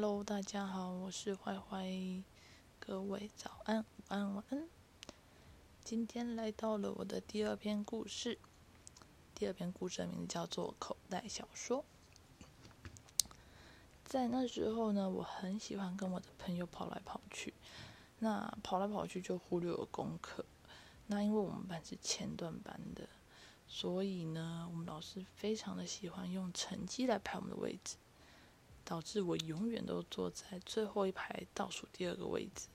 [0.00, 2.22] Hello，大家好，我是坏坏，
[2.78, 4.68] 各位早安、午安、晚安。
[5.82, 8.38] 今天来到了我的第二篇故事，
[9.34, 11.84] 第二篇故事的名字叫做《口袋小说》。
[14.04, 17.52] 在那时候呢，我很喜欢跟我的朋友跑来跑去，
[18.20, 20.44] 那跑来跑去就忽略了功课。
[21.08, 23.08] 那因为我们班是前段班的，
[23.66, 27.96] 所以呢，我们老师非常的喜欢用成绩来排我们的位置。
[28.88, 32.68] 导致我永远都坐在最后一排倒数第二个位置。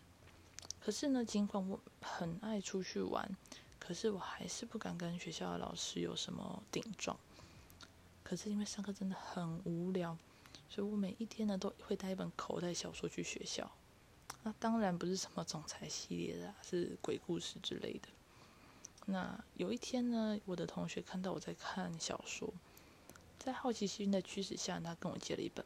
[0.80, 3.36] 可是呢，尽管我很爱出去玩，
[3.80, 7.18] 可是我还是不敢跟学校的老师有什么顶撞。
[8.24, 10.16] 可是因为上课真的很无聊，
[10.70, 13.72] 所以我每一天呢都会带一本口袋小说去学校。
[14.44, 18.10] 那当然不是什么总裁系列的，是鬼故事之类的。
[19.08, 22.54] 那有一天呢，我的同学看到我在看小说，
[23.40, 25.66] 在好奇心的驱使下，他跟我借了一本。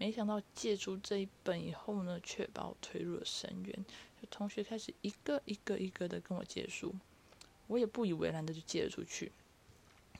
[0.00, 3.84] 没想到借出这一本以后呢，却把我推入了深渊。
[4.18, 6.94] 就同学开始一个一个一个的跟我借书，
[7.66, 9.30] 我也不以为然的就借了出去。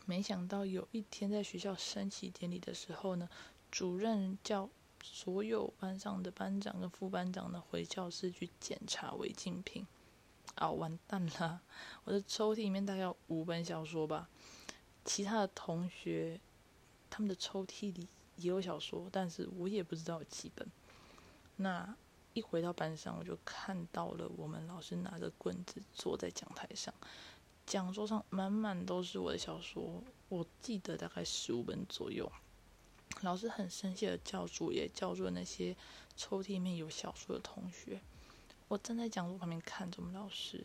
[0.05, 3.27] 没想到有一天在学校升旗典礼的时候呢，
[3.71, 4.69] 主任叫
[5.03, 9.87] 所有班上的班长跟副班长呢回教室去检查违禁品。
[10.57, 11.63] 啊，完蛋了！
[12.05, 14.29] 我的抽屉里面大概有五本小说吧，
[15.07, 16.39] 其他的同学
[17.09, 18.09] 他们的抽屉里。
[18.41, 20.67] 也有小说，但是我也不知道有几本。
[21.57, 21.95] 那
[22.33, 26.95] 一回到班上，我就看到了我们老师拿着棍子坐在讲台上，
[27.67, 32.31] 讲桌上满满都是我的小说，我记得大概十五本左右。
[33.23, 35.77] 老师很生气的叫住，也叫住了那些
[36.17, 38.01] 抽屉里面有小说的同学。
[38.69, 40.65] 我站在讲桌旁边看着我们老师，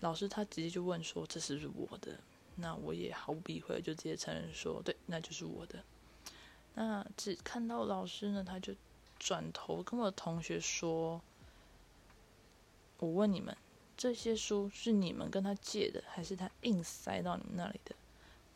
[0.00, 2.20] 老师他直接就问说：“这是不是我的？”
[2.56, 5.82] 那我也毫不避讳，就直接承认说：“对，那就是我的。”
[6.74, 8.74] 那只看到老师呢，他就
[9.18, 11.20] 转头跟我同学说
[12.98, 13.56] ：“我问你们，
[13.96, 17.94] 这些书是你们跟他借的，还是他硬塞到你们那里的？”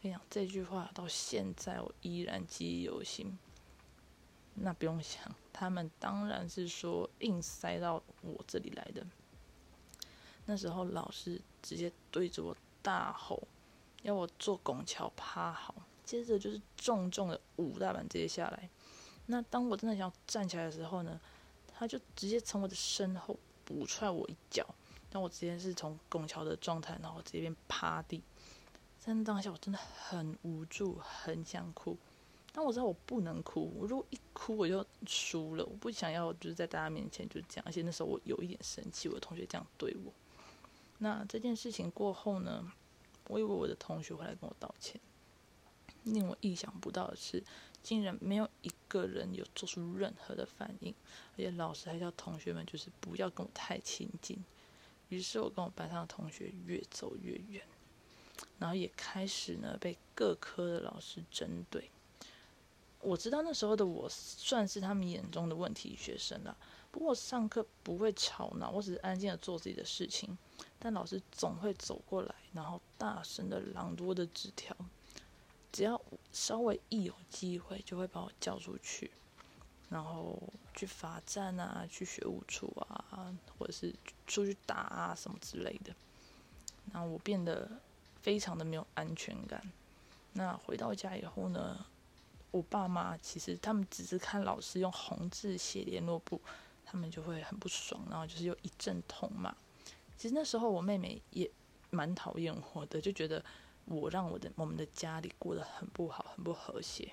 [0.01, 3.39] 我跟你讲，这句话到现在我依然记忆犹新。
[4.55, 5.23] 那不用想，
[5.53, 9.07] 他们当然是说硬塞到我这里来的。
[10.47, 13.43] 那时候老师直接对着我大吼，
[14.03, 15.75] 要我坐拱桥趴好。
[16.07, 18.71] 接着就是重重的五大板直接下来，
[19.27, 21.21] 那当我真的想要站起来的时候呢，
[21.77, 24.65] 他就直接从我的身后补踹我一脚，
[25.11, 28.23] 让我直接是从拱桥的状态，然后直接变趴地。
[29.01, 31.97] 在那当下我真的很无助，很想哭，
[32.53, 40.13] 但我知道我不能哭，我如果一哭我就输了，我不想要就是在大家面前就这样，而且那时候我有一点生气，我的同学这样对我。
[40.99, 42.73] 那这件事情过后呢，
[43.29, 45.01] 我以为我的同学会来跟我道歉。
[46.07, 47.43] 令我意想不到的是，
[47.83, 50.95] 竟然没有一个人有做出任何的反应，
[51.35, 54.43] 而且老师还叫同学们就是不要跟我太亲近。
[55.09, 57.63] 于是我跟我班上的同学越走越远，
[58.59, 61.91] 然后也开始呢被各科的老师针对。
[63.01, 66.57] 我知道那时候的我算是他们眼中的问题学生了，
[66.91, 70.37] 不过上课不会吵闹，我只是安静的做自己的事情，
[70.79, 74.77] 但老师总会走过来，然后大声的朗读我的纸条。
[75.77, 76.01] 只要
[76.33, 79.11] 稍微一有机会，就会把我叫出去，
[79.91, 80.43] 然后
[80.75, 83.95] 去罚站啊，去学务处啊，或者是
[84.27, 85.95] 出去打啊什么之类的。
[86.87, 87.71] 那我变得
[88.23, 89.71] 非常的没有安全感。
[90.33, 91.85] 那回到家以后呢，
[92.53, 96.41] 我爸妈其实他们只是看老师用红字写联络簿，
[96.87, 99.55] 他们就会很不爽，然后就是又一阵痛骂。
[100.17, 101.51] 其实那时候我妹妹也
[101.91, 103.45] 蛮讨厌我的，就觉得。
[103.87, 107.13] 我让我的我们的家里过得很不好，很不和谐。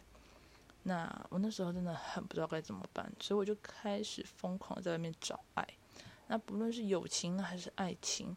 [0.84, 5.66] 那我那时候真的很不知道该怎么办，所以我就开始疯狂在外面找爱。
[6.28, 8.36] 那不论是友情还是爱情，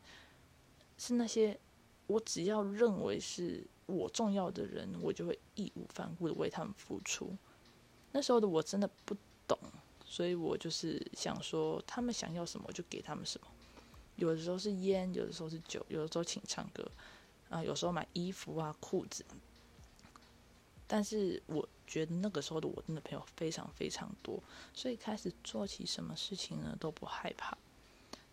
[0.97, 1.59] 是那些
[2.07, 7.35] 我只要认为是我重要的人，我就会义无反顾的为他们付出。
[8.13, 9.17] 那时候的我真的不
[9.49, 9.59] 懂，
[10.05, 13.47] 所以我就是想说，他们想要什么就给他们什么。
[14.17, 16.89] 有的时候是烟，有的时候是酒，有的时候请唱歌。
[17.49, 19.25] 啊，有时候买衣服啊、裤子，
[20.87, 24.43] 但是我觉得那个时候的我真的朋友非常非常多，
[24.75, 27.57] 所以开始做起什么事情呢都不害怕，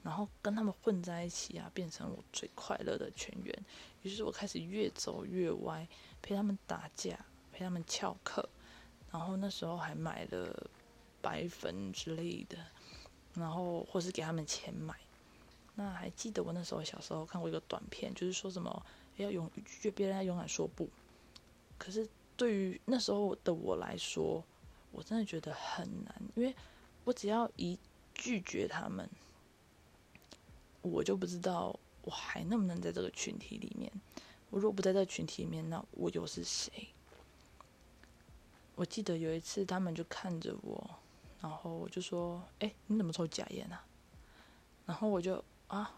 [0.01, 3.65] 然后跟他们混在一起啊，变成我最快乐的全员。
[4.01, 5.87] 于是我开始越走越歪，
[6.21, 8.49] 陪他们打架，陪他们翘课，
[9.11, 10.69] 然后那时候还买了
[11.21, 12.57] 白粉之类的，
[13.35, 14.95] 然后或是给他们钱买。
[15.75, 18.83] 那还记得我那时候小时候看过一个短片，就是说什么。
[19.17, 20.89] 要勇，拒绝别人要勇敢说不。
[21.77, 24.43] 可是对于那时候的我来说，
[24.91, 26.55] 我真的觉得很难，因为
[27.03, 27.77] 我只要一
[28.13, 29.09] 拒绝他们，
[30.81, 33.91] 我就不知道我还能不能在这个群体里面。
[34.49, 36.87] 我如果不在这个群体里面，那我又是谁？
[38.75, 40.89] 我记得有一次，他们就看着我，
[41.41, 43.83] 然后我就说：“哎，你怎么抽假烟啊？”
[44.85, 45.91] 然后我就啊，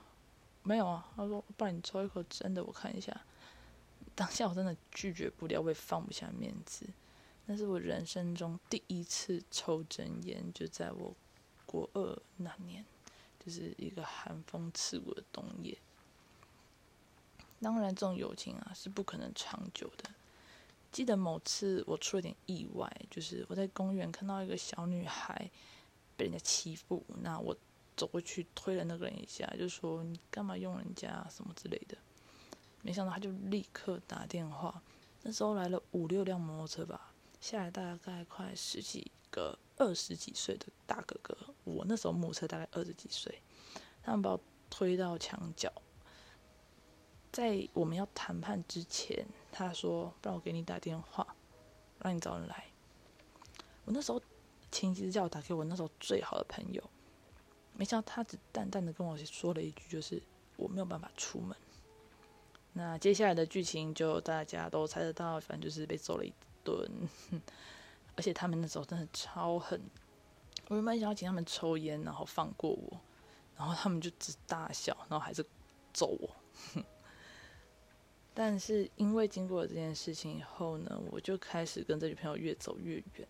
[0.66, 1.08] 没有啊。
[1.16, 3.16] 他说：“不然你抽一口真的，我看一下。
[4.14, 6.86] ”当下我真的拒绝不了，我也放不下面子。
[7.46, 11.14] 那是我人生中第一次抽真烟，就在我
[11.66, 12.84] 国二那年，
[13.40, 15.78] 就是一个寒风刺骨的冬夜。
[17.62, 20.10] 当然，这种友情啊是不可能长久的。
[20.92, 25.50] 记得某次我出了点意外，就是我在公园看到一个小女孩
[26.16, 27.56] 被人家欺负，那我
[27.96, 31.98] 走过去推了那个人一下，就说你干嘛用人家什么之类的。
[32.82, 34.82] 没想到他就立刻打电话，
[35.24, 43.42] 那时候来了五六辆摩托车吧，下来大概快十几个二十几岁的大哥哥，我那时候目测大概二十几岁，
[44.04, 44.40] 他们把我
[44.70, 45.72] 推到墙角。
[47.32, 51.36] 在我们要谈判之前，他说：“不然我给你打电话，
[52.00, 52.66] 让你找人来。”
[53.84, 54.22] 我那时候
[54.72, 56.82] 情急之下，我打给我那时候最好的朋友，
[57.77, 60.22] 没想到他只淡淡的跟我说了一句：“就是
[60.56, 61.56] 我没有办法出门。”
[62.74, 66.33] 那接下来的剧情就大家都猜得到，反正就是被揍了一
[66.63, 66.89] 顿，
[68.16, 69.81] 而且他们那时候真的超狠。
[70.68, 73.00] 我原本想要请他们抽烟，然后放过我，
[73.57, 75.45] 然后他们就只大笑，然后还是
[75.94, 76.30] 揍我。
[78.33, 83.27] 但是因为经过了这件事情以后呢，我就开始跟这女朋友越走越远。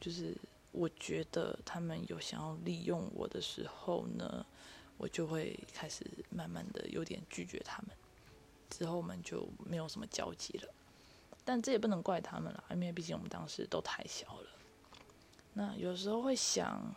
[0.00, 0.34] 就是
[0.72, 4.44] 我觉得他们有想要利用我的时候呢，
[4.96, 7.96] 我就会开始慢慢的有点拒绝他们。
[8.68, 10.68] 之后我们就没有什么交集了。
[11.44, 14.50] 但这也不能怪他们啦，因为毕竟我们当时都太小了。
[15.54, 16.94] 那有时候会想，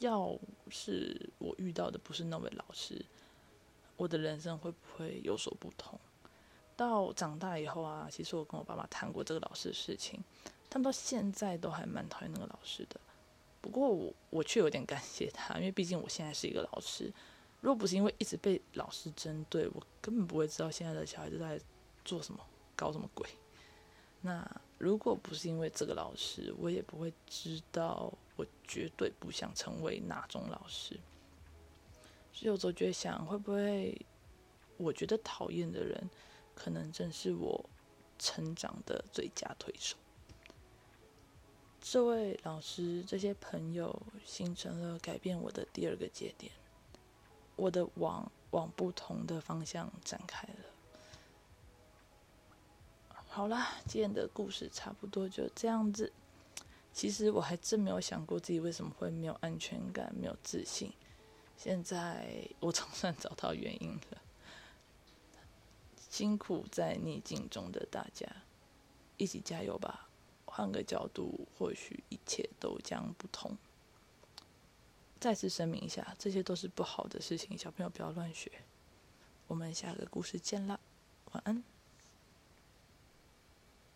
[0.00, 0.38] 要
[0.68, 3.02] 是我遇到的不是那位老师，
[3.96, 5.98] 我的人生会不会有所不同？
[6.76, 10.22] 到长大以后啊，其实我跟我爸妈谈过这个老师的事情，
[10.74, 12.98] 他们到现在都还蛮讨厌那个老师的。
[13.60, 17.12] 不过我我却有点感谢他，因为毕竟我现在是一个老师。
[17.60, 21.60] 如果不是因为一直被老师针对，我根本不会知道现在的小孩子在
[22.04, 22.44] 做什么、
[22.74, 23.24] 搞什么鬼。
[24.20, 24.44] 那
[24.76, 30.98] 如果不是因为这个老师，我也不会知道我绝对不想成为哪种老师。
[32.32, 33.96] 所以有时候就会想，会不会
[34.76, 36.10] 我觉得讨厌的人，
[36.52, 37.64] 可能正是我
[38.18, 39.96] 成长的最佳推手。
[41.86, 46.50] 这位老师，这些朋友，形成了改变我的第二个节点。
[47.56, 50.54] 我的网往不同的方向展开了。
[53.28, 56.10] 好啦，今天的故事差不多就这样子。
[56.94, 60.90] 其实我还真没有想过自己为什么会没有安全感、没有自信。
[61.58, 64.22] 现在我总算找到原因了。
[66.08, 68.26] 辛苦在逆境中的大家，
[69.18, 70.08] 一起加油吧！
[70.56, 73.58] 换个角度，或许一切都将不同。
[75.18, 78.52] 再次声明一下，这些都是不好的事情，小朋友不要乱学。
[79.48, 80.78] 我们下个故事见啦，
[81.32, 81.73] 晚安。